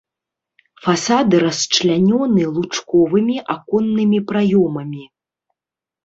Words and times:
Фасады 0.85 1.35
расчлянёны 1.43 2.43
лучковымі 2.55 3.35
аконнымі 3.55 4.19
праёмамі. 4.31 5.03